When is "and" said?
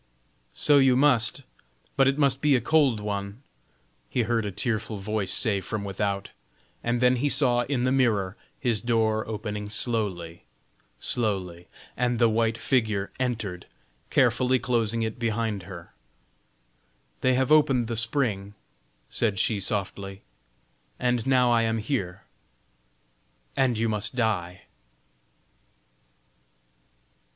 6.83-7.01, 11.95-12.17, 20.97-21.27, 23.55-23.77